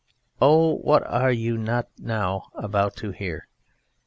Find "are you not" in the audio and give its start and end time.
1.05-1.89